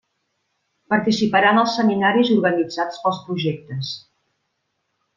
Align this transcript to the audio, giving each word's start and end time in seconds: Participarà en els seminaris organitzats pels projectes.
Participarà 0.93 1.51
en 1.57 1.61
els 1.65 1.77
seminaris 1.81 2.33
organitzats 2.39 3.05
pels 3.07 3.23
projectes. 3.31 3.97